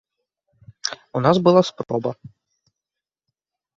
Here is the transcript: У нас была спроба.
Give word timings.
У 1.21 1.23
нас 1.27 1.35
была 1.49 1.61
спроба. 1.69 2.11